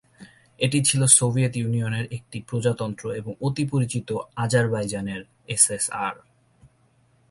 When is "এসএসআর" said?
5.47-6.15